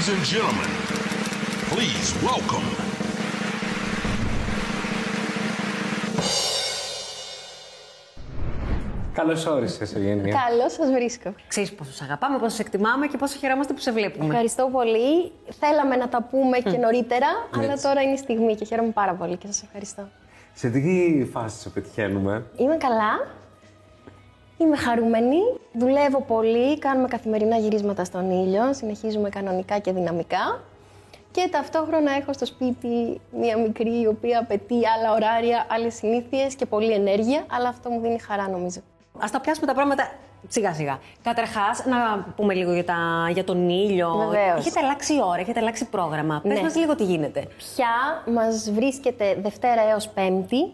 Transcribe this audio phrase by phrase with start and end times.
[0.00, 0.70] Ladies and gentlemen,
[1.70, 2.68] please welcome.
[9.12, 10.34] Καλώς όρισες, Ευγένεια.
[10.48, 11.34] Καλώς σας βρίσκω.
[11.48, 14.24] Ξέρεις πόσο σε αγαπάμε, πόσο σε εκτιμάμε και πόσο χαιρόμαστε που σε βλέπουμε.
[14.26, 15.32] Ευχαριστώ πολύ.
[15.60, 17.84] Θέλαμε να τα πούμε και νωρίτερα, αλλά Έτσι.
[17.84, 20.08] τώρα είναι η στιγμή και χαίρομαι πάρα πολύ και σας ευχαριστώ.
[20.52, 23.38] Σε τι φάση σε πετυχαίνουμε, Είμαι καλά.
[24.60, 25.36] Είμαι χαρούμενη.
[25.72, 26.78] Δουλεύω πολύ.
[26.78, 28.72] Κάνουμε καθημερινά γυρίσματα στον ήλιο.
[28.72, 30.60] Συνεχίζουμε κανονικά και δυναμικά.
[31.30, 36.66] Και ταυτόχρονα έχω στο σπίτι μία μικρή η οποία απαιτεί άλλα ωράρια, άλλες συνήθειες και
[36.66, 37.44] πολλή ενέργεια.
[37.50, 38.80] Αλλά αυτό μου δίνει χαρά νομίζω.
[39.18, 40.10] Α τα πιάσουμε τα πράγματα
[40.48, 40.98] σιγά σιγά.
[41.22, 44.14] Καταρχάς, να πούμε λίγο για, τα, για τον ήλιο.
[44.16, 44.58] Βεβαίως.
[44.58, 46.40] Έχετε αλλάξει ώρα, έχετε αλλάξει πρόγραμμα.
[46.42, 46.62] Πες Ναι.
[46.62, 47.46] μας λίγο τι γίνεται.
[47.56, 50.72] Πια μας βρίσκεται Δευτέρα έως Πέμπτη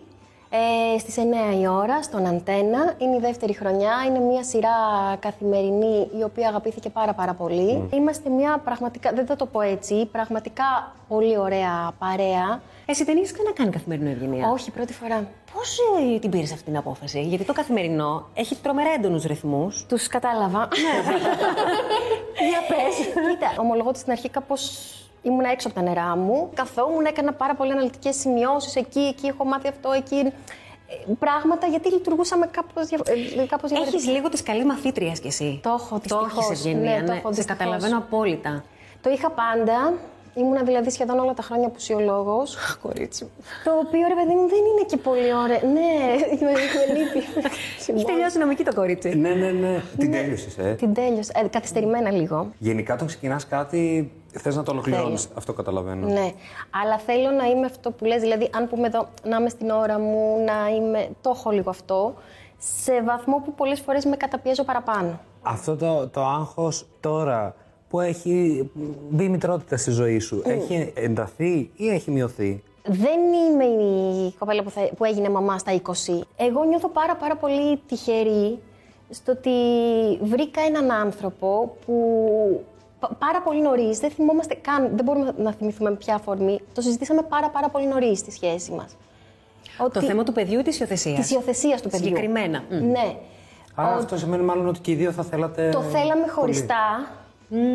[0.94, 2.94] ε, στις 9 η ώρα στον Αντένα.
[2.98, 3.92] Είναι η δεύτερη χρονιά.
[4.08, 4.76] Είναι μια σειρά
[5.18, 7.88] καθημερινή η οποία αγαπήθηκε πάρα πάρα πολύ.
[7.92, 12.60] Είμαστε μια πραγματικά, δεν θα το πω έτσι, πραγματικά πολύ ωραία παρέα.
[12.86, 14.48] Εσύ δεν έχεις κανένα κάνει καθημερινό Ευγενία.
[14.50, 15.28] Όχι, πρώτη φορά.
[15.52, 15.78] Πώς
[16.20, 19.86] την πήρες αυτή την απόφαση, Γιατί το καθημερινό έχει τρομερά έντονους ρυθμούς.
[19.86, 20.68] Τους κατάλαβα.
[22.50, 22.96] Για πες.
[23.30, 24.90] Κοίτα, ομολογώ ότι στην αρχή κάπως
[25.28, 26.50] ήμουν έξω από τα νερά μου.
[26.54, 30.16] Καθόμουν, έκανα πάρα πολύ αναλυτικές σημειώσεις εκεί, εκεί έχω μάθει αυτό, εκεί.
[30.88, 32.88] Ε, Πράγματα γιατί λειτουργούσαμε κάπως
[33.48, 33.96] κάπως διαφορετικά.
[33.96, 35.60] Έχει λίγο τη καλή μαθήτρια κι εσύ.
[35.62, 36.50] Το έχω, Το δυστυχώς.
[36.50, 36.90] έχει Ευγενία.
[37.00, 37.58] Ναι, το έχω, Σε δυστυχώς.
[37.58, 38.64] καταλαβαίνω απόλυτα.
[39.00, 39.92] Το είχα πάντα.
[40.34, 42.42] Ήμουνα δηλαδή σχεδόν όλα τα χρόνια απουσιολόγο.
[42.82, 43.30] Κορίτσι μου.
[43.64, 45.60] Το οποίο ρε παιδί μου δεν είναι και πολύ ωραίο.
[45.72, 45.90] Ναι,
[46.44, 47.26] με, με λείπει.
[47.94, 49.08] Έχει τελειώσει νομική το κορίτσι.
[49.14, 49.82] Ναι, ναι, ναι.
[49.98, 50.74] Την τέλειωσες, ε.
[50.78, 51.32] Την τέλειωσα.
[51.44, 52.52] Ε, καθυστερημένα λίγο.
[52.58, 55.22] Γενικά, όταν ξεκινάς κάτι, θες να το ολοκληρώνεις.
[55.22, 55.34] Θέλω.
[55.38, 56.06] Αυτό καταλαβαίνω.
[56.06, 56.32] Ναι.
[56.82, 59.98] Αλλά θέλω να είμαι αυτό που λες, δηλαδή αν πούμε εδώ να είμαι στην ώρα
[59.98, 61.08] μου, να είμαι.
[61.20, 62.14] Το έχω λίγο αυτό.
[62.58, 65.20] Σε βαθμό που πολλές φορές με καταπιέζω παραπάνω.
[65.42, 67.54] Αυτό το, το άγχος τώρα
[67.88, 68.70] που έχει
[69.10, 74.62] μπει η μητρότητα στη ζωή σου, έχει ενταθεί ή έχει μειωθεί; Δεν είμαι η κοπέλα
[74.62, 76.20] που, θα- που έγινε μαμά στα 20.
[76.36, 78.58] Εγώ νιώθω πάρα πάρα πολύ τυχερή
[79.10, 79.50] στο ότι
[80.22, 81.94] βρήκα έναν άνθρωπο που
[82.75, 86.60] πα- πάρα πολύ νωρίς, δεν θυμόμαστε καν, δεν μπορούμε να θυμηθούμε με ποια αφορμή.
[86.74, 88.96] Το συζητήσαμε πάρα πάρα πολύ νωρίς στη σχέση μας.
[89.92, 92.06] Το θέμα του παιδιού ή της υιοθεσίας; Της υιοθεσίας του παιδιού.
[92.06, 92.62] Συγκεκριμένα.
[92.70, 92.90] Μμ.
[92.90, 93.16] Ναι.
[93.74, 95.70] Άρα αυτό σημαίνει μάλλον ότι και οι δύο θα θέλατε.
[95.70, 96.30] Το θέλαμε πολύ.
[96.30, 97.08] χωριστά,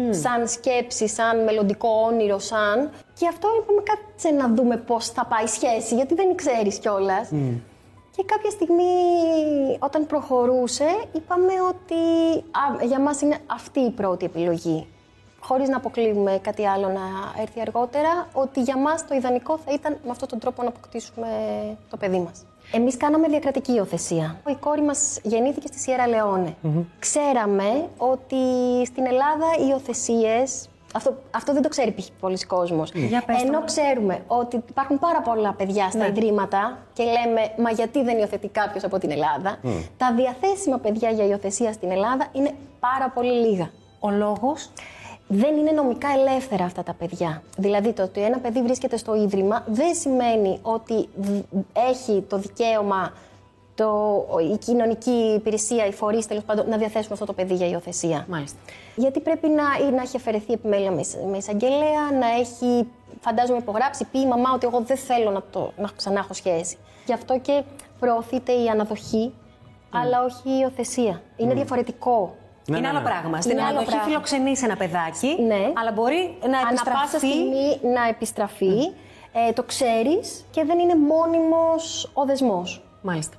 [0.09, 2.89] σαν σκέψη, σαν μελλοντικό όνειρο, σαν.
[3.19, 7.29] Και αυτό είπαμε κάτσε να δούμε πώς θα πάει η σχέση, γιατί δεν ξέρεις κιόλας.
[8.15, 8.83] Και κάποια στιγμή,
[9.79, 11.95] όταν προχωρούσε, είπαμε ότι
[12.39, 14.87] α, για μας είναι αυτή η πρώτη επιλογή.
[15.43, 17.01] Χωρίς να αποκλείουμε κάτι άλλο να
[17.41, 21.27] έρθει αργότερα, ότι για μας το ιδανικό θα ήταν με αυτόν τον τρόπο να αποκτήσουμε
[21.89, 22.45] το παιδί μας.
[22.73, 24.35] Εμείς κάναμε διακρατική υιοθεσία.
[24.47, 26.55] Η κόρη μας γεννήθηκε στη Σιέρα Λεόνε.
[26.99, 28.35] Ξέραμε ότι
[28.85, 32.05] στην Ελλάδα οι υιοθεσίες αυτό, αυτό δεν το ξέρει π.χ.
[32.19, 32.91] πολλοί κόσμος.
[32.93, 33.73] Για πες το Ενώ μας.
[33.73, 36.07] ξέρουμε ότι υπάρχουν πάρα πολλά παιδιά στα Ναι.
[36.07, 39.57] ιδρύματα και λέμε Μα γιατί δεν υιοθετεί κάποιος από την Ελλάδα;
[39.97, 43.69] Τα διαθέσιμα παιδιά για υιοθεσία στην Ελλάδα είναι πάρα πολύ λίγα.
[43.99, 44.69] Ο λόγος;
[45.33, 47.43] Δεν είναι νομικά ελεύθερα αυτά τα παιδιά.
[47.57, 51.43] Δηλαδή, το ότι ένα παιδί βρίσκεται στο ίδρυμα δεν σημαίνει ότι δ-
[51.89, 53.13] έχει το δικαίωμα
[53.75, 58.25] το, η κοινωνική υπηρεσία, οι φορείς τέλος πάντων να διαθέσουν αυτό το παιδί για υιοθεσία.
[58.29, 58.57] Μάλιστα.
[58.95, 62.87] Γιατί πρέπει να, ή να έχει αφαιρεθεί επιμέλεια με, εισ- με εισαγγελέα, να έχει,
[63.21, 66.77] φαντάζομαι, υπογράψει, πει η μαμά ότι εγώ δεν θέλω να, το, να ξανά έχω σχέση.
[67.05, 67.63] Γι' αυτό και
[67.99, 69.33] προωθείται η αναδοχή,
[69.91, 71.21] αλλά όχι η υιοθεσία.
[71.37, 72.35] Είναι διαφορετικό.
[72.65, 73.09] Ναι, είναι ναι, άλλο ναι.
[73.09, 73.41] πράγμα.
[73.41, 74.07] Στην Είναι άλλο αναδοχή πράγμα.
[74.07, 75.71] φιλοξενείς ένα παιδάκι, Ναι.
[75.81, 77.27] αλλά μπορεί να Ανά πάσα επιστραφεί.
[77.27, 78.77] στιγμή να επιστραφεί,
[79.49, 82.81] ε, το ξέρεις και δεν είναι μόνιμος ο δεσμός.
[83.01, 83.35] Μάλιστα.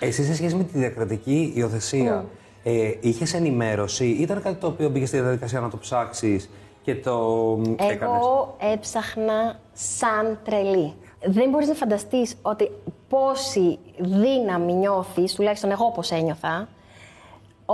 [0.00, 2.24] Εσύ σε σχέση με τη διακρατική υιοθεσία,
[2.62, 6.50] ε, είχες ενημέρωση, ήταν κάτι το οποίο μπήκε στη διαδικασία να το ψάξεις
[6.82, 8.16] και το έκανε.
[8.16, 10.94] Εγώ έψαχνα σαν τρελή.
[11.24, 12.70] Δεν μπορείς να φανταστείς ότι
[13.08, 16.68] πόση δύναμη νιώθεις, τουλάχιστον εγώ πώς ένιωθα,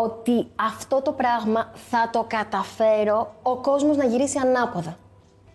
[0.05, 4.97] ότι αυτό το πράγμα θα το καταφέρω ο κόσμος να γυρίσει ανάποδα.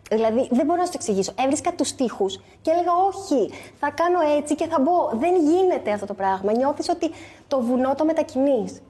[0.09, 1.33] Δηλαδή, δεν μπορώ να σου το εξηγήσω.
[1.43, 2.25] Έβρισκα τους τοίχου
[2.61, 5.09] και έλεγα Όχι, θα κάνω έτσι και θα μπω.
[5.13, 6.51] Δεν γίνεται αυτό το πράγμα.
[6.51, 7.11] Νιώθεις ότι
[7.47, 8.81] το βουνό το μετακινείς.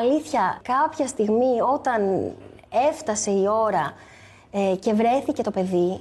[0.00, 2.32] Αλήθεια, κάποια στιγμή όταν
[2.88, 3.92] έφτασε η ώρα
[4.50, 6.00] ε, και βρέθηκε το παιδί,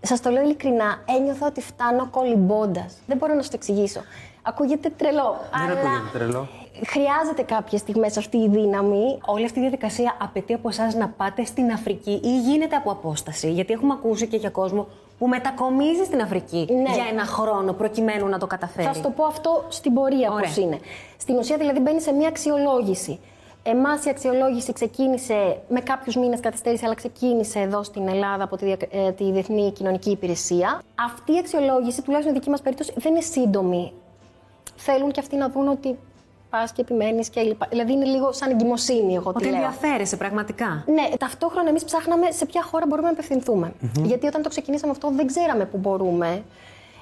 [0.00, 2.94] Σας το λέω ειλικρινά, ένιωθα ότι φτάνω κολυμπώντας.
[3.06, 4.00] Δεν μπορώ να σου το εξηγήσω.
[4.42, 5.36] Ακούγεται τρελό.
[5.52, 6.48] Δεν αλλά ακούγεται τρελό.
[6.86, 9.18] Χρειάζεται κάποιες στιγμές αυτή η δύναμη.
[9.26, 13.50] Όλη αυτή η διαδικασία απαιτεί από εσάς να πάτε στην Αφρική ή γίνεται από απόσταση;
[13.52, 14.86] Γιατί έχουμε ακούσει και για κόσμο
[15.18, 16.94] που μετακομίζει στην Αφρική Ναι.
[16.94, 18.86] για ένα χρόνο προκειμένου να το καταφέρει.
[18.86, 20.44] Θα σου το πω αυτό στην πορεία Ωραία.
[20.48, 20.78] πώς είναι.
[21.18, 23.18] Στην ουσία δηλαδή μπαίνει σε μια αξιολόγηση.
[23.62, 28.64] Εμάς η αξιολόγηση ξεκίνησε με κάποιους μήνες καθυστέρηση, αλλά ξεκίνησε εδώ στην Ελλάδα από τη,
[28.64, 30.82] δια- ε, τη Διεθνή Κοινωνική Υπηρεσία.
[31.06, 33.92] Αυτή η αξιολόγηση, τουλάχιστον η δική μας περίπτωση, δεν είναι σύντομη.
[34.76, 35.98] Θέλουν και αυτοί να δουν ότι
[36.56, 37.66] πας και επιμένεις και λοιπά.
[37.70, 39.54] Δηλαδή είναι λίγο σαν εγκυμοσύνη, εγώ Ότι τη λέω.
[39.62, 40.84] ενδιαφέρεσαι πραγματικά.
[40.86, 43.72] Ναι, ταυτόχρονα εμείς ψάχναμε σε ποια χώρα μπορούμε να απευθυνθούμε.
[44.02, 46.42] Γιατί όταν το ξεκινήσαμε αυτό δεν ξέραμε πού μπορούμε.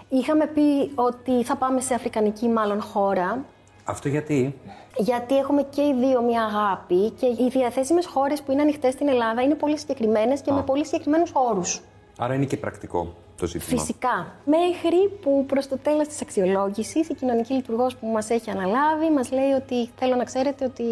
[0.09, 3.45] Είχαμε πει ότι θα πάμε σε αφρικανική μάλλον χώρα,
[3.85, 4.59] Αυτό γιατί;
[4.97, 9.09] γιατί έχουμε και οι δύο μια αγάπη και οι διαθέσιμες χώρες που είναι ανοιχτές στην
[9.09, 11.81] Ελλάδα είναι πολύ συγκεκριμένες και με πολύ συγκεκριμένους όρους.
[12.19, 13.15] Άρα είναι και πρακτικό
[13.53, 13.81] το ζήτημα.
[13.81, 14.27] Φυσικά.
[14.45, 19.31] Μέχρι που προς το τέλος της αξιολόγησης η κοινωνική λειτουργός που μας έχει αναλάβει μας
[19.33, 20.83] λέει ότι θέλω να ξέρετε ότι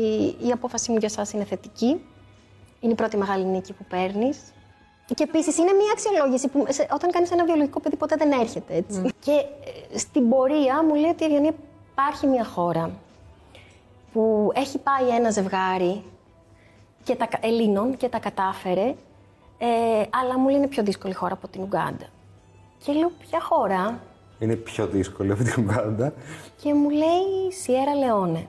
[0.46, 2.00] η απόφαση μου για εσά είναι θετική.
[2.80, 4.38] Είναι η πρώτη μεγάλη νίκη που παίρνεις.
[5.14, 8.74] Και επίσης είναι μια αξιολόγηση που σε- όταν κάνεις ένα βιολογικό παιδί ποτέ δεν έρχεται
[8.74, 9.02] έτσι.
[9.20, 9.30] Και
[9.92, 11.52] ε, στην πορεία μου λέει ότι η Ευγενία
[11.92, 12.90] υπάρχει μια χώρα
[14.12, 16.02] που έχει πάει ένα ζευγάρι
[17.04, 18.94] και τα, κα- Ελλήνων και τα κατάφερε,
[19.58, 19.66] ε,
[20.22, 22.06] αλλά μου λέει είναι πιο δύσκολη χώρα από την Ουγγάντα.
[22.84, 24.00] Και λέω ποια χώρα;
[24.38, 26.12] Είναι πιο δύσκολο από την Ουγγάντα.
[26.62, 28.46] και μου λέει Σιέρα Λεόνε.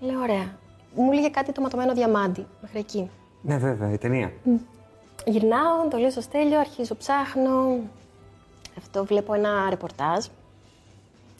[0.00, 0.58] Λέω ωραία.
[0.94, 3.10] Μου λέγε κάτι το ματωμένο διαμάντι μέχρι εκεί.
[3.42, 4.32] Ναι, βέβαια, η ταινία.
[5.26, 7.78] Γυρνάω, το λέω στο στέλιο, αρχίζω ψάχνω.
[8.78, 10.26] Αυτό βλέπω ένα ρεπορτάζ,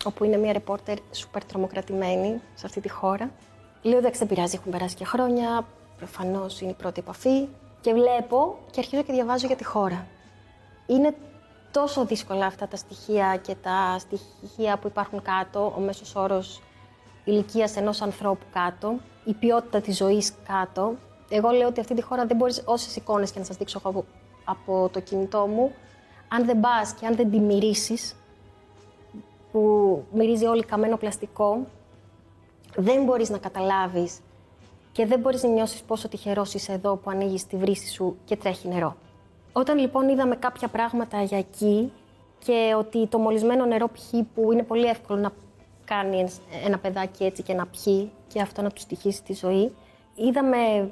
[0.04, 3.30] όπου είναι μια ρεπόρτερ σούπερ τρομοκρατημένη σε αυτή τη χώρα.
[3.82, 5.66] Λέω εντάξει δεν πειράζει, έχουν περάσει και χρόνια,
[5.96, 7.48] προφανώς είναι η πρώτη επαφή.
[7.80, 10.06] Και βλέπω και αρχίζω και διαβάζω για τη χώρα.
[10.86, 11.14] Είναι
[11.70, 16.62] τόσο δύσκολα αυτά τα στοιχεία και τα στοιχεία που υπάρχουν κάτω, ο μέσος όρος
[17.24, 18.94] ηλικίας ενός ανθρώπου κάτω,
[19.24, 20.94] η ποιότητα της ζωής κάτω.
[21.28, 23.90] Εγώ λέω ότι αυτή τη χώρα δεν μπορείς όσες εικόνες και να σας δείξω εγώ
[23.90, 24.04] από,
[24.44, 25.72] από το κινητό μου,
[26.28, 28.14] αν δεν πας και αν δεν τη μυρίσεις,
[29.52, 31.66] που μυρίζει όλη καμένο πλαστικό,
[32.76, 34.18] δεν μπορείς να καταλάβεις
[34.92, 38.36] και δεν μπορείς να νιώσεις πόσο τυχερός είσαι εδώ που ανοίγεις τη βρύση σου και
[38.36, 38.96] τρέχει νερό.
[39.52, 41.92] Όταν λοιπόν είδαμε κάποια πράγματα για εκεί
[42.44, 44.10] και ότι το μολυσμένο νερό π.χ.
[44.34, 45.30] που είναι πολύ εύκολο να
[45.84, 49.72] κάνει ένας- ένα παιδάκι έτσι και να πιει και αυτό να του στοιχήσει τη ζωή,
[50.14, 50.90] είδαμε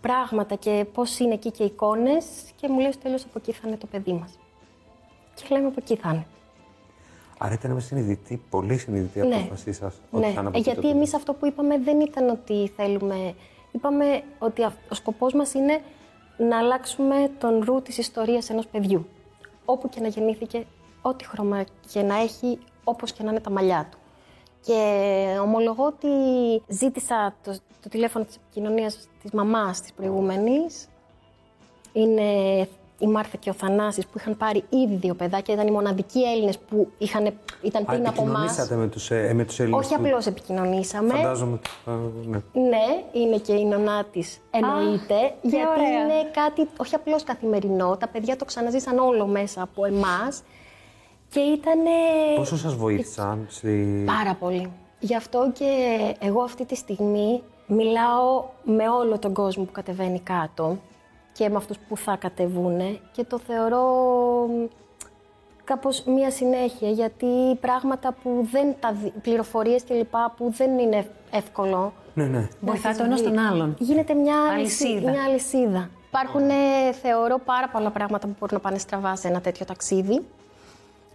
[0.00, 2.24] πράγματα και πώς είναι εκεί και εικόνες
[2.56, 4.38] και μου λέει στο τέλος από εκεί θα είναι το παιδί μας.
[5.34, 6.26] Και λέμε από εκεί θα είναι.
[7.38, 9.34] Άρα ήταν με συνειδητή, πολύ συνειδητή Ναι.
[9.34, 9.94] απόφασή σας.
[10.10, 13.34] Ναι, ε, γιατί εμείς αυτό που είπαμε δεν ήταν ότι θέλουμε...
[13.72, 15.80] Είπαμε ότι αυ- ο σκοπός μας είναι
[16.36, 19.06] να αλλάξουμε τον ρου της ιστορίας ενός παιδιού.
[19.64, 20.66] Όπου και να γεννήθηκε,
[21.02, 23.98] ό,τι χρώμα και να έχει, όπως και να είναι τα μαλλιά του.
[24.60, 26.08] Και ομολογώ ότι
[26.68, 30.88] ζήτησα το, το τηλέφωνο της επικοινωνίας της μαμάς της προηγούμενης.
[31.92, 32.68] Είναι
[33.04, 35.54] η Μάρθα και ο Θανάσης που είχαν πάρει ήδη δύο παιδάκια.
[35.54, 37.24] Ήταν οι μοναδικοί Έλληνες που είχαν,
[37.62, 38.34] ήταν πριν από εμάς.
[38.58, 39.84] Επικοινωνήσατε με τους ε, με τους Έλληνες.
[39.86, 41.14] Όχι που- απλώς επικοινωνήσαμε.
[41.14, 41.58] Φαντάζομαι.
[41.86, 41.90] ε,
[42.26, 42.38] ναι.
[42.52, 44.40] Ναι, είναι και η νονά της.
[44.50, 45.34] Εννοείται.
[45.42, 45.88] τι γιατί ωραία.
[45.88, 47.96] είναι κάτι όχι απλώς καθημερινό.
[47.96, 50.42] Τα παιδιά το ξαναζήσαν όλο μέσα από εμάς.
[51.30, 51.78] Και ήταν.
[52.36, 54.02] Πόσο σας βοήθησαν στη.
[54.06, 54.70] Πάρα πολύ.
[55.00, 55.66] Γι' αυτό και
[56.20, 60.78] εγώ αυτή τη στιγμή μιλάω με όλο τον κόσμο που κατεβαίνει κάτω
[61.34, 63.82] και με αυτούς που θα κατεβούνε και το θεωρώ
[64.46, 64.64] μ,
[65.64, 67.26] κάπως μία συνέχεια γιατί
[67.60, 72.38] πράγματα που δεν τα δι- πληροφορίες και λοιπά που δεν είναι εύκολο Ναι, ναι.
[72.38, 73.30] να Βοηθάτε τις ο ένας βρει.
[73.30, 73.76] τον άλλον.
[73.78, 74.90] Γίνεται μια Αλυσίδα.
[74.90, 75.10] αλυσίδα.
[75.10, 75.90] Μια αλυσίδα.
[76.08, 80.24] Υπάρχουν, ε, θεωρώ, πάρα πολλά πράγματα που μπορούν να πάνε στραβά σε ένα τέτοιο ταξίδι.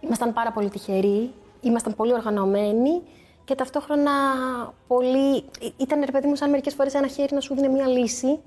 [0.00, 3.02] Ήμασταν πάρα πολύ τυχεροί, ήμασταν πολύ οργανωμένοι
[3.50, 4.10] και ταυτόχρονα
[4.86, 5.36] πολύ...
[5.60, 8.38] Ή- Ήταν, ρε παιδί μου, σαν μερικές φορές ένα χέρι να σου δίνει μια λύση,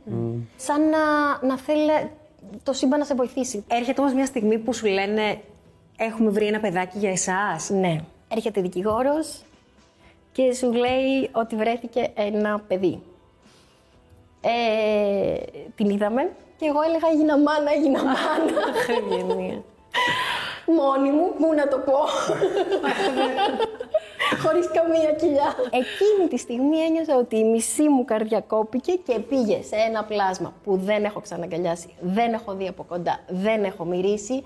[0.55, 0.99] σαν να,
[1.47, 2.11] να θέλει
[2.63, 3.63] το σύμπαν να σε βοηθήσει.
[3.67, 5.41] Έρχεται όμως μια στιγμή που σου λένε
[5.97, 7.69] Έχουμε βρει ένα παιδάκι για εσάς.
[7.69, 7.95] Ναι.
[8.27, 9.41] Έρχεται δικηγόρος
[10.31, 13.01] και σου λέει ότι βρέθηκε ένα παιδί.
[14.41, 15.37] Ε,
[15.75, 18.61] την είδαμε και εγώ έλεγα έγινα μάνα, έγινα μάνα.
[20.77, 21.97] Μόνη μου, πού να το πω.
[24.41, 25.55] Χωρίς καμία κοιλιά.
[25.65, 30.53] Εκείνη τη στιγμή ένιωσα ότι η μισή μου καρδιά κόπηκε και πήγε σε ένα πλάσμα
[30.63, 34.43] που δεν έχω ξαναγκαλιάσει, δεν έχω δει από κοντά, δεν έχω μυρίσει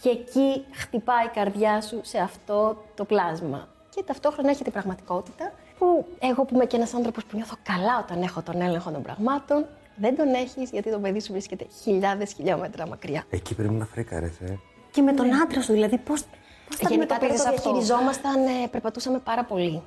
[0.00, 3.68] και εκεί χτυπάει η καρδιά σου σε αυτό το πλάσμα.
[3.94, 7.98] Και ταυτόχρονα έχετε η πραγματικότητα που εγώ που είμαι και ένας άνθρωπος που νιώθω καλά
[8.02, 9.66] όταν έχω τον έλεγχο των πραγμάτων,
[9.96, 13.24] δεν τον έχεις γιατί το παιδί σου βρίσκεται χιλιάδες χιλιόμετρα μακριά.
[13.30, 14.26] Εκεί πρέπει να φρίκαρε.
[14.26, 14.54] Ε.
[14.90, 16.22] Και με τον άντρα σου, δηλαδή, πώς
[16.68, 19.82] πώς τα Γενικά τώρα αντιμετωπίζεις το αυτό; διαχειριζόμασταν, ε, περπατούσαμε πάρα πολύ.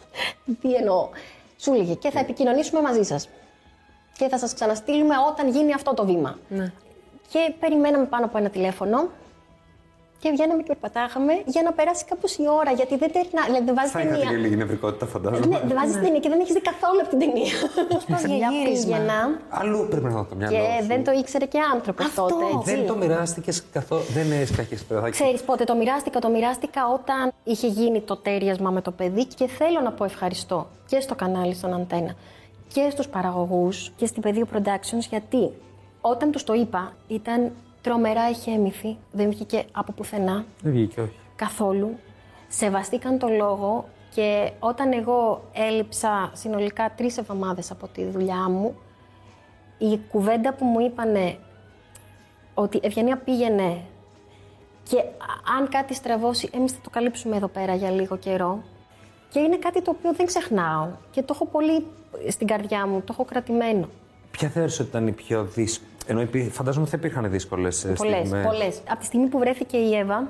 [0.60, 1.08] Τι εννοώ.
[1.58, 3.28] Σου λέγε και θα επικοινωνήσουμε μαζί σας.
[4.18, 6.38] Και θα σας ξαναστείλουμε όταν γίνει αυτό το βήμα.
[6.48, 6.72] Ναι.
[7.28, 9.08] Και περιμέναμε πάνω από ένα τηλέφωνο
[10.18, 12.70] Και βγαίναμε και περπατάγαμε για να περάσει κάπως η ώρα.
[12.70, 13.42] Γιατί δεν τερνά.
[13.46, 14.38] Δηλαδή δεν βάζει Θα είχατε και ταινία.
[14.38, 15.46] λίγη νευρικότητα, φαντάζομαι.
[15.46, 17.54] Ναι, δεν βάζεις ταινία και δεν έχεις δει καθόλου από την ταινία.
[18.08, 18.96] Μια γύρισμα.
[18.96, 20.86] πήγαινα Αλλού πρέπει να το μυαλό και σου.
[20.86, 22.22] δεν το ήξερε και άνθρωπος Αυτό.
[22.26, 22.44] τότε.
[22.56, 22.74] Έτσι.
[22.74, 24.02] Δεν το μοιράστηκες καθόλου.
[24.12, 25.10] Δεν έχει κακέ παιδάκι.
[25.10, 29.46] Ξέρεις πότε το μοιράστηκα, το μοιράστηκα όταν είχε γίνει το τέριασμα με το παιδί και
[29.46, 32.14] θέλω να πω ευχαριστώ και στο κανάλι στον Αντένα
[32.72, 35.50] και στους παραγωγούς και στην Πεδίο Productions γιατί
[36.00, 37.52] όταν τους το είπα ήταν
[37.84, 41.12] τρομερά εχέμηθη, δεν βγήκε από πουθενά Δεν βγήκε, όχι.
[41.36, 41.98] καθόλου.
[42.48, 48.74] Σεβαστήκαν το λόγο και όταν εγώ έλειψα συνολικά τρεις εβδομάδες από τη δουλειά μου,
[49.78, 51.36] η κουβέντα που μου είπανε
[52.54, 53.80] ότι Ευγενία πήγαινε
[54.88, 58.62] και α- αν κάτι στραβώσει, εμείς θα το καλύψουμε εδώ πέρα για λίγο καιρό.
[59.28, 61.86] Και είναι κάτι το οποίο δεν ξεχνάω και το έχω πολύ
[62.28, 63.88] στην καρδιά μου, το έχω κρατημένο.
[64.30, 65.90] Ποια θεώρησε ότι ήταν η πιο δύσκολη.
[66.06, 68.46] Ενώ υπή- φαντάζομαι ότι θα υπήρχαν δύσκολες Πολλές, στιγμές.
[68.46, 68.80] πολλές.
[68.88, 70.28] Από τη στιγμή που βρέθηκε η Εύα,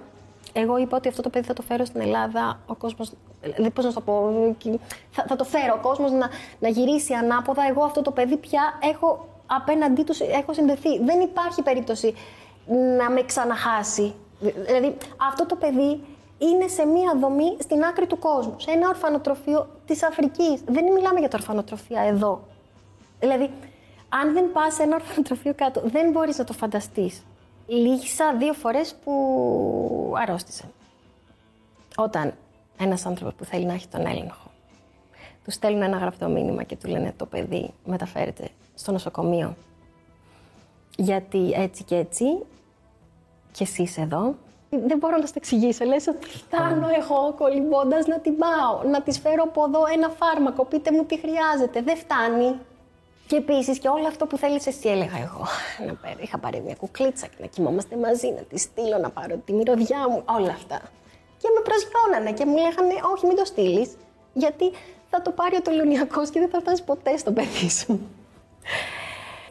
[0.52, 2.58] εγώ είπα ότι αυτό το παιδί θα το φέρω στην Ελλάδα.
[2.66, 3.12] Ο κόσμος.
[3.42, 4.32] Δηλαδή, πώς να σου το πω.
[5.10, 5.74] Θα, θα το φέρω.
[5.82, 6.28] Ο κόσμος να,
[6.58, 7.62] να γυρίσει ανάποδα.
[7.68, 10.98] Εγώ αυτό το παιδί πια έχω απέναντί τους έχω συνδεθεί.
[11.04, 12.14] Δεν υπάρχει περίπτωση
[12.98, 14.14] να με ξαναχάσει.
[14.66, 14.96] Δηλαδή,
[15.28, 16.00] αυτό το παιδί
[16.38, 18.54] είναι σε μία δομή στην άκρη του κόσμου.
[18.58, 20.60] Σε ένα ορφανοτροφείο της Αφρικής.
[20.66, 22.42] Δεν μιλάμε για τα ορφανοτροφία εδώ.
[23.20, 23.50] Δηλαδή,
[24.20, 27.22] αν δεν πας σε ένα ορφανοτροφείο κάτω, δεν μπορείς να το φανταστείς.
[27.66, 30.64] Λύγησα δύο φορές που αρρώστησα.
[31.96, 32.34] Όταν
[32.78, 34.50] ένας άνθρωπος που θέλει να έχει τον έλεγχο,
[35.44, 39.56] του στέλνουν ένα γραπτό μήνυμα και του λένε το παιδί μεταφέρεται στο νοσοκομείο.
[40.96, 42.24] Γιατί έτσι και έτσι,
[43.52, 44.34] και εσύ είσαι εδώ.
[44.86, 45.84] Δεν μπορώ να σου το εξηγήσω.
[45.84, 50.64] Λες ότι κάνω εγώ κολυμπώντας να την πάω, να της φέρω από εδώ ένα φάρμακο.
[50.64, 51.82] Πείτε μου τι χρειάζεται.
[51.82, 52.56] Δεν φτάνει.
[53.26, 55.44] Και επίσης και όλο αυτό που θέλεις εσύ, έλεγα εγώ.
[55.86, 59.36] Να πάρω, είχα πάρει μια κουκλίτσα και να κοιμόμαστε μαζί, να τη στείλω, να πάρω
[59.44, 60.80] τη μυρωδιά μου, όλα αυτά.
[61.38, 63.90] Και με προσγειώνανε και μου λέγανε, Όχι, μην το στείλεις,
[64.32, 64.72] γιατί
[65.10, 68.00] θα το πάρει ο τελωνιακός και δεν θα φτάσει ποτέ στο παιδί σου.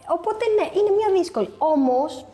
[0.08, 1.50] Οπότε ναι, είναι μια δύσκολη.
[1.58, 2.26] Όμως,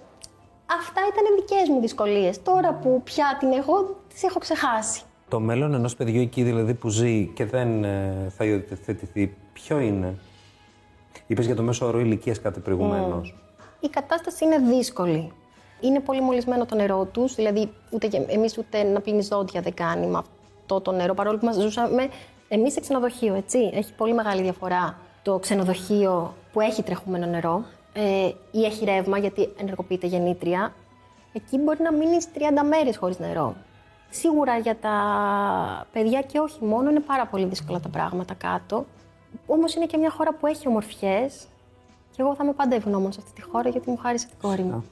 [0.79, 2.43] αυτά ήταν δικές μου δυσκολίες.
[2.43, 5.01] Τώρα που πια την έχω, τις έχω ξεχάσει.
[5.29, 10.15] Το μέλλον ενός παιδιού εκεί δηλαδή που ζει και δεν ε, θα υιοθετηθεί, ποιο είναι;
[11.27, 13.35] Είπες για το μέσο όρο ηλικίας κάτι προηγουμένως.
[13.79, 15.31] Η κατάσταση είναι δύσκολη.
[15.81, 20.07] Είναι πολύ μολυσμένο το νερό τους, δηλαδή ούτε εμείς ούτε να πλύνει δόντια δεν κάνει
[20.07, 21.13] με αυτό το νερό.
[21.13, 22.09] Παρόλο που μας ζούσαμε
[22.47, 23.69] εμείς σε ξενοδοχείο, έτσι.
[23.73, 29.49] Έχει πολύ μεγάλη διαφορά το ξενοδοχείο που έχει τρεχούμενο νερό ε, ή έχει ρεύμα γιατί
[29.57, 30.73] ενεργοποιείται γεννήτρια.
[31.33, 33.55] Εκεί μπορεί να μείνεις 30 μέρες χωρίς νερό.
[34.09, 34.95] Σίγουρα για τα
[35.93, 38.85] παιδιά και όχι μόνο είναι πάρα πολύ δύσκολα τα πράγματα κάτω.
[39.51, 41.47] Όμως είναι και μια χώρα που έχει ομορφιές
[42.11, 44.61] και εγώ θα είμαι πάντα ευγνώμων σε αυτή τη χώρα γιατί μου χάρισε την κόρη
[44.61, 44.85] μου.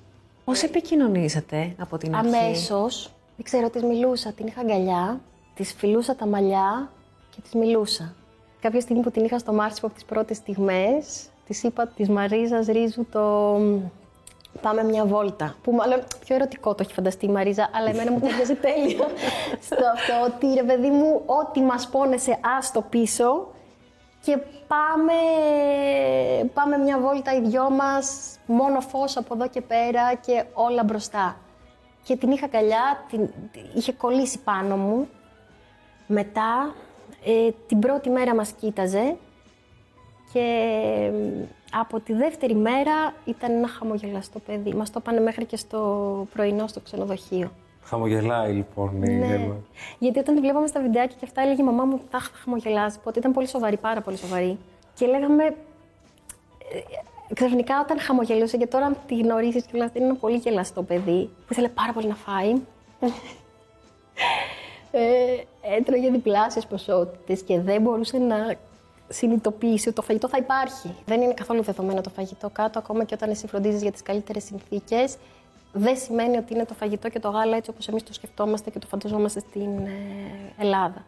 [0.45, 5.21] Πώς επικοινωνήσατε από την αρχή; Αμέσως, δεν ξέρω, της μιλούσα, την είχα αγκαλιά,
[5.55, 6.91] της φιλούσα τα μαλλιά
[7.29, 8.13] και της μιλούσα.
[8.61, 12.65] Κάποια στιγμή που την είχα στο Μάρσιπο από τις πρώτες στιγμές, της είπα της Μαρίζας
[12.65, 13.55] Ρίζου το.
[14.61, 15.55] Πάμε μια βόλτα.
[15.63, 19.07] Που μάλλον πιο ερωτικό το έχει φανταστεί η Μαρίζα, αλλά εμένα μου ταιριάζει τέλεια.
[19.67, 23.47] Στο αυτό ότι ρε παιδί μου, ό,τι μας πόνεσε, άστο πίσω
[24.27, 25.13] και πάμε,
[26.53, 31.37] πάμε μια βόλτα οι δυο μας, μόνο φως από εδώ και πέρα και όλα μπροστά.
[32.03, 33.29] Και την είχα καλιά, την,
[33.73, 35.09] είχε κολλήσει πάνω μου.
[36.07, 36.75] Μετά,
[37.25, 39.17] ε, την πρώτη μέρα μας κοίταζε
[40.33, 44.73] και ε, από τη δεύτερη μέρα ήταν ένα χαμογελαστό παιδί.
[44.73, 47.51] Μας το πάνε μέχρι και στο πρωινό στο ξενοδοχείο.
[47.87, 49.33] Χαμογελάει λοιπόν η Ναι.
[49.33, 49.55] Εύα.
[49.99, 52.97] Γιατί όταν τη βλέπαμε στα βιντεάκια και αυτά, έλεγε η μαμά μου θα χαμογελάσει.
[52.99, 54.57] Οπότε ήταν πολύ σοβαρή, πάρα πολύ σοβαρή.
[54.93, 55.43] Και λέγαμε.
[55.45, 55.53] ε,
[57.33, 61.25] Ξαφνικά όταν χαμογελούσε και τώρα αν τη γνωρίσει και όλα είναι ένα πολύ γελαστό παιδί
[61.25, 62.53] που ήθελε πάρα πολύ να φάει.
[64.91, 65.01] ε,
[65.77, 68.55] έτρωγε διπλάσιες ποσότητες και δεν μπορούσε να
[69.07, 70.95] συνειδητοποιήσει ότι το φαγητό θα υπάρχει.
[71.05, 74.43] Δεν είναι καθόλου δεδομένο το φαγητό κάτω, ακόμα και όταν εσύ φροντίζεις για τις καλύτερες
[74.43, 75.17] συνθήκες.
[75.77, 78.79] Δεν σημαίνει ότι είναι το φαγητό και το γάλα έτσι όπως εμείς το σκεφτόμαστε και
[78.79, 81.05] το φανταζόμαστε στην ε, Ελλάδα.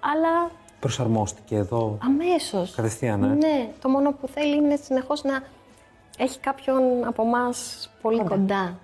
[0.00, 1.98] Αλλά Προσαρμόστηκε εδώ.
[2.04, 2.74] αμέσως.
[2.74, 3.26] Κατευθείαν, ε.
[3.26, 5.42] Ναι, το μόνο που θέλει είναι συνεχώς να
[6.18, 8.78] έχει κάποιον από εμάς πολύ κοντά.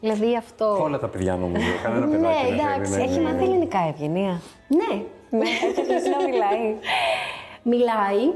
[0.00, 0.82] Δηλαδή αυτό.
[0.82, 1.66] Όλα τα παιδιά νομίζω.
[1.82, 3.02] Κανένα Ναι, παιδάκι δεν εντάξει, θέλει.
[3.10, 4.40] Έχει μάθει ελληνικά, Ευγενία.
[4.68, 5.44] Ναι, ναι.
[5.94, 6.76] Έχει να μιλάει.
[7.62, 8.32] μιλάει.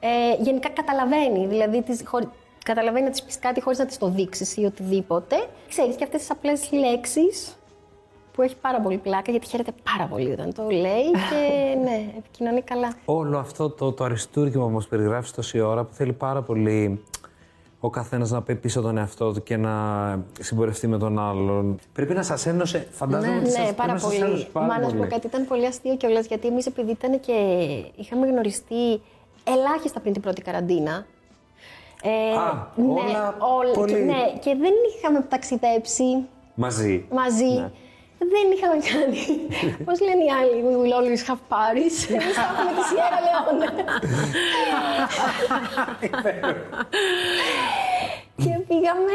[0.00, 1.46] Ε, γενικά καταλαβαίνει.
[1.46, 2.28] Δηλαδή, τις, χωρι...
[2.72, 5.36] καταλαβαίνει να της πεις κάτι χωρίς να της το δείξεις ή οτιδήποτε.
[5.68, 7.56] Ξέρεις και αυτές τις απλές λέξεις
[8.32, 12.62] που έχει πάρα πολύ πλάκα γιατί χαίρεται πάρα πολύ όταν το λέει και ναι, επικοινωνεί
[12.62, 12.92] καλά.
[13.04, 17.02] Όλο αυτό το, το αριστούργημα που μας περιγράφεις τόση ώρα που θέλει πάρα πολύ
[17.80, 19.72] ο καθένας να πει πίσω τον εαυτό του και να
[20.40, 21.78] συμπορευτεί με τον άλλον.
[21.92, 24.22] Πρέπει να σας ένωσε, φαντάζομαι ότι σας- Ναι, πρέπει πάρα να σας πολύ.
[24.30, 25.10] ένωσε πάρα Μα να σου πω πολύ.
[25.10, 27.32] κάτι, ήταν πολύ αστείο κιόλας γιατί εμείς επειδή ήταν και
[27.96, 29.00] είχαμε γνωριστεί
[29.44, 31.06] ελάχιστα πριν την πρώτη καραντίνα.
[32.02, 37.06] Ε, Α, ναι, όλα όλα- πολύ- και, ναι, και δεν είχαμε ταξιδέψει Μαζί.
[37.10, 37.44] μαζί.
[37.44, 37.70] Ναι.
[38.18, 39.18] Δεν είχαμε κάνει.
[39.86, 41.96] Πώς λένε οι άλλοι, We will always have Paris.
[42.14, 43.64] Εμείς θα έχουμε τη Sierra Leone.
[48.36, 49.12] και πήγαμε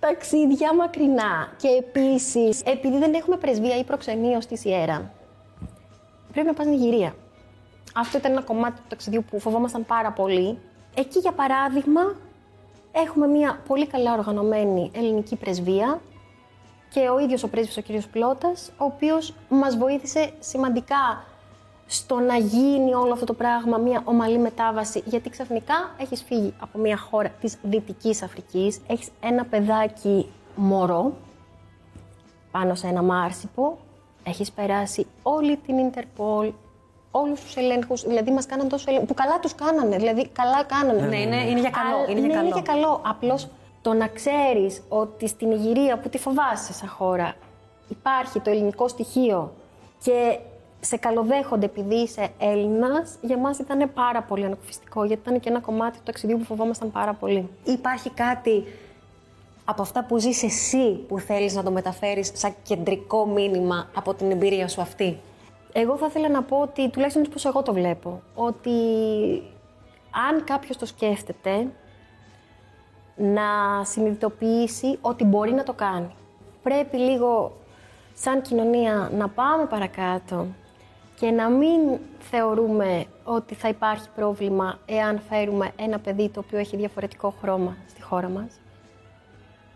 [0.00, 1.52] ταξίδια μακρινά.
[1.56, 5.12] Και επίσης, επειδή δεν έχουμε πρεσβεία ή προξενείο στη Σιέρα,
[6.32, 7.14] πρέπει να πας Νιγηρία.
[7.94, 10.58] Αυτό ήταν ένα κομμάτι του ταξιδιού που φοβόμασταν πάρα πολύ.
[10.94, 12.00] Εκεί, για παράδειγμα,
[12.92, 16.00] έχουμε μια πολύ καλά οργανωμένη ελληνική πρεσβεία
[16.90, 21.24] και ο ίδιος ο πρέσβης ο κύριος Πλώτας, ο οποίος μας βοήθησε σημαντικά
[21.86, 26.78] στο να γίνει όλο αυτό το πράγμα μια ομαλή μετάβαση, γιατί ξαφνικά έχεις φύγει από
[26.78, 31.12] μια χώρα της Δυτικής Αφρικής, έχεις ένα παιδάκι μωρό
[32.50, 33.78] πάνω σε ένα μάρσιπο,
[34.24, 36.52] έχεις περάσει όλη την Ιντερπολ,
[37.10, 41.06] όλους τους ελέγχους, δηλαδή μας κάναν τόσο ελέγχους, που καλά τους κάνανε, δηλαδή καλά κάνανε.
[41.06, 41.96] Ναι, είναι, είναι για καλό.
[41.96, 42.46] Αλλά- είναι για ναι, καλό.
[42.46, 43.00] είναι για καλό.
[43.06, 43.48] Απλώς
[43.82, 47.34] το να ξέρεις ότι στην Ιγυρία που τη φοβάσαι σαν χώρα
[47.88, 49.52] υπάρχει το ελληνικό στοιχείο
[50.02, 50.38] και
[50.80, 55.60] σε καλοδέχονται επειδή είσαι Έλληνας, για μας ήταν πάρα πολύ ανακουφιστικό γιατί ήταν και ένα
[55.60, 57.48] κομμάτι του ταξιδιού που φοβόμασταν πάρα πολύ.
[57.64, 58.64] Υπάρχει κάτι
[59.64, 64.30] από αυτά που ζεις εσύ που θέλεις να το μεταφέρεις σαν κεντρικό μήνυμα από την
[64.30, 65.18] εμπειρία σου αυτή;
[65.72, 68.70] Εγώ θα ήθελα να πω ότι, τουλάχιστον πώς εγώ το βλέπω, ότι
[70.28, 71.66] αν κάποιος το σκέφτεται,
[73.16, 73.42] να
[73.84, 76.14] συνειδητοποιήσει ότι μπορεί να το κάνει.
[76.62, 77.56] Πρέπει λίγο,
[78.14, 80.46] σαν κοινωνία, να πάμε παρακάτω
[81.14, 86.76] και να μην θεωρούμε ότι θα υπάρχει πρόβλημα εάν φέρουμε ένα παιδί το οποίο έχει
[86.76, 88.60] διαφορετικό χρώμα στη χώρα μας.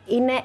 [0.06, 0.42] Είναι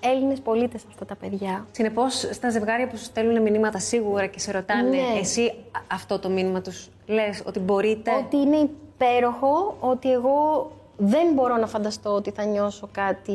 [0.00, 1.66] Έλληνες πολίτες αυτά τα παιδιά.
[1.70, 5.18] Συνεπώς, στα ζευγάρια που σου στέλνουν μηνύματα σίγουρα και σε ρωτάνε, Ναι.
[5.20, 11.32] εσύ α- αυτό το μήνυμα τους λες ότι μπορείτε; Ότι είναι υπέροχο, ότι εγώ δεν
[11.34, 13.32] μπορώ να φανταστώ ότι θα νιώσω κάτι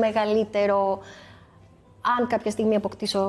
[0.00, 0.98] μεγαλύτερο
[2.18, 3.20] αν κάποια στιγμή αποκτήσω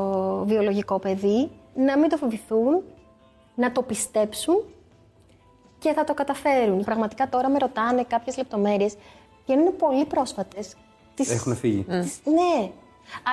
[0.45, 1.49] βιολογικό παιδί.
[1.75, 2.81] Να μην το φοβηθούν,
[3.55, 4.63] να το πιστέψουν
[5.79, 6.83] και θα το καταφέρουν.
[6.83, 8.95] Πραγματικά τώρα με ρωτάνε κάποιες λεπτομέρειες
[9.45, 10.75] και είναι πολύ πρόσφατες.
[11.15, 11.83] Τις- Έχουν φύγει.
[11.89, 12.69] τις- Ναι.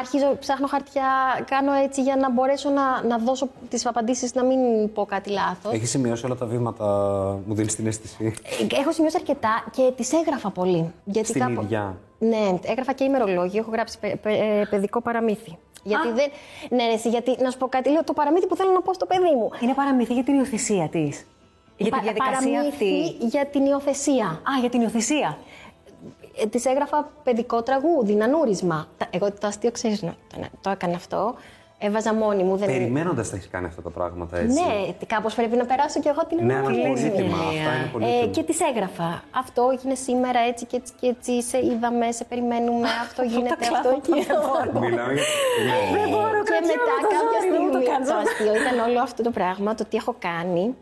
[0.01, 1.05] Αρχίζω, ψάχνω χαρτιά,
[1.45, 5.73] κάνω έτσι για να μπορέσω να, να δώσω τις απαντήσεις, να μην πω κάτι λάθος.
[5.73, 6.85] Έχεις σημειώσει όλα τα βήματα,
[7.47, 8.35] μου δίνεις την αίσθηση.
[8.81, 10.93] Έχω σημειώσει αρκετά και τις έγραφα πολύ.
[11.05, 11.97] Γιατί Στην ίδια.
[12.19, 15.59] Ναι, έγραφα και ημερολόγιο, έχω γράψει παι- παι- ε, παιδικό παραμύθι.
[15.85, 16.29] Γιατί δεν.
[16.71, 18.93] Ναι, ρε, εσύ, γιατί να σου πω κάτι, λέω το παραμύθι που θέλω να πω
[18.93, 19.49] στο παιδί μου.
[19.61, 21.27] Είναι παραμύθι για την υιοθεσία της.
[21.77, 23.27] Για τη Πα- διαδικασία παραμύθι αυτή.
[23.27, 24.27] για την υιοθεσία.
[24.27, 25.39] Α, για την υιοθεσία.
[26.37, 28.87] Ε, της έγραφα παιδικό τραγούδι, νανούρισμα.
[28.99, 30.15] Τα- Εγώ το αστείο ξέρεις το,
[30.61, 31.35] το έκανα αυτό.
[31.85, 32.57] Έβαζα μόνη μου.
[32.57, 32.67] Δεν...
[32.69, 34.61] Περιμένοντας τα έχεις κάνει αυτά τα πράγματα έτσι.
[34.63, 37.03] Ναι, κάπως πρέπει να περάσω κι εγώ την Ναι, αλλά ανάγνωση.
[37.11, 37.37] πολύτιμα.
[37.37, 37.61] Γελία.
[37.61, 38.27] Αυτά είναι Ε, πολύτιμα.
[38.27, 39.23] και τις έγραφα.
[39.31, 41.43] Αυτό έγινε σήμερα έτσι και έτσι και έτσι.
[41.43, 42.89] Σε είδαμε, σε περιμένουμε.
[43.03, 44.13] Αυτό γίνεται, αυτό εκεί.
[44.81, 45.23] Μιλάμε για.
[45.67, 46.03] Ναι.
[46.49, 47.71] και μετά κάποια στιγμή.
[48.09, 50.75] Το αστείο ήταν όλο αυτό το πράγμα, το τι έχω κάνει.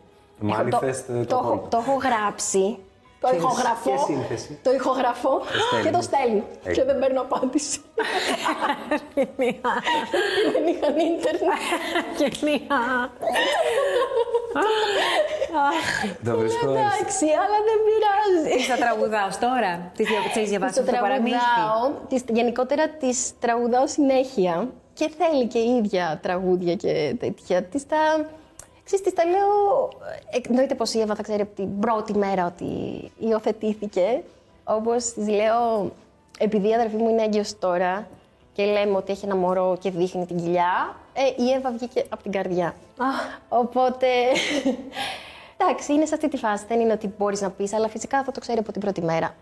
[0.49, 1.69] Έχω- το, Manifest, ε, το το, έχω, content.
[1.69, 2.77] το έχω γράψει.
[3.21, 3.91] Το Και- ηχογραφώ.
[3.91, 5.85] και σύνθεση; Το ηχογραφώ στέλνεις.
[5.85, 6.43] και το στέλνω.
[6.63, 6.73] Έγινε.
[6.75, 7.79] Και δεν παίρνω απάντηση.
[9.15, 11.59] δεν είχαν ίντερνετ.
[12.17, 13.11] Γελία.
[16.23, 16.69] Το βρίσκω.
[16.69, 18.57] Εντάξει, αλλά δεν πειράζει.
[18.57, 21.35] Τι θα τραγουδάω τώρα, τις έχεις διαβάσεις το αυτό το παραμύθι.
[21.37, 27.63] τραγουδάω, τις, γενικότερα τις τραγουδάω συνέχεια και θέλει και η ίδια τραγούδια και τέτοια.
[27.63, 28.25] Τις τα,
[28.91, 29.89] ξέρεις, τις τα λέω,
[30.31, 32.65] ε, εννοείται πως η Εύα θα ξέρει από την πρώτη μέρα ότι
[33.19, 34.23] υιοθετήθηκε.
[34.63, 35.91] Όπως της λέω,
[36.39, 38.07] επειδή η αδερφή μου είναι έγκυος τώρα
[38.53, 42.23] και λέμε ότι έχει ένα μωρό και δείχνει την κοιλιά, ε, η Εύα βγήκε από
[42.23, 42.75] την καρδιά.
[43.49, 44.07] Οπότε,
[45.57, 46.65] εντάξει, είναι σε αυτή τη φάση.
[46.67, 49.35] Δεν είναι ότι μπορείς να πεις, αλλά φυσικά θα το ξέρει από την πρώτη μέρα.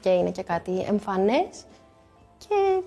[0.00, 1.64] Και είναι και κάτι εμφανές
[2.38, 2.82] και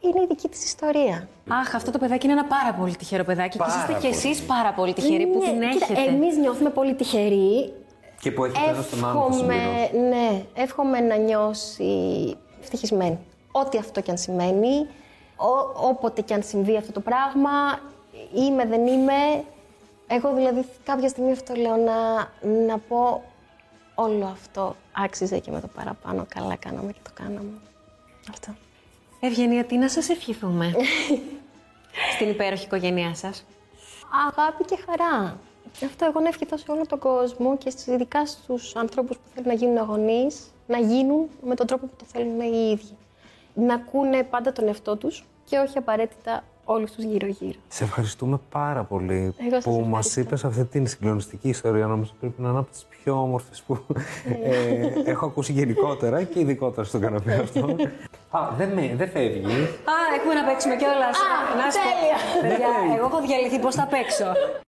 [0.00, 1.28] είναι η δική της ιστορία.
[1.48, 4.32] Αχ, αυτό το παιδάκι είναι ένα πάρα πολύ τυχερό παιδάκι Πάρα και είστε κι πολύ.
[4.32, 6.00] εσεί πάρα πολύ τυχεροί που Ναι, την κοίτα, έχετε.
[6.14, 7.72] εμείς νιώθουμε πολύ τυχεροί.
[8.20, 10.08] Και που έχει ένα στον άλλο το Εύχομαι, συμπληρώσει.
[10.08, 13.18] ναι, εύχομαι να νιώσει ευτυχισμένη.
[13.52, 14.86] Ό,τι αυτό και αν σημαίνει,
[15.36, 17.50] ό, όποτε και αν συμβεί αυτό το πράγμα,
[18.34, 19.44] είμαι, δεν είμαι.
[20.06, 21.94] Εγώ δηλαδή κάποια στιγμή αυτό λέω να,
[22.66, 23.22] να πω
[23.94, 26.26] όλο αυτό άξιζε και με το παραπάνω.
[26.34, 27.50] Καλά κάναμε και το κάναμε.
[28.30, 28.54] Αυτό.
[29.20, 30.72] Ευγενία, τι να σας ευχηθούμε
[32.14, 33.44] στην υπέροχη οικογένειά σας;
[34.28, 35.38] Αγάπη και χαρά.
[35.84, 39.48] Αυτό εγώ να ευχηθώ σε όλο τον κόσμο και στις- ειδικά στους ανθρώπους που θέλουν
[39.48, 42.96] να γίνουν αγωνείς, να γίνουν με τον τρόπο που το θέλουν οι ίδιοι.
[43.54, 47.58] Να ακούνε πάντα τον εαυτό τους και όχι απαραίτητα όλους τους γύρω-γύρω.
[47.68, 50.20] Σε ευχαριστούμε πάρα πολύ Εγώ σας που μας ευχαριστώ.
[50.20, 51.86] είπες αυτή την συγκλονιστική ιστορία.
[51.86, 53.78] Νομίζω πρέπει να είναι από τις πιο όμορφες που
[54.42, 57.76] ε, έχω ακούσει γενικότερα και ειδικότερα στον καναπέ αυτό.
[58.30, 59.52] Α, δεν, με, δεν φεύγει.
[59.92, 61.16] Α, έχουμε να παίξουμε κιόλας.
[61.16, 61.30] Α,
[61.86, 62.18] τέλεια.
[62.42, 64.28] Παιδιά, εγώ έχω διαλυθεί πώς θα παίξω.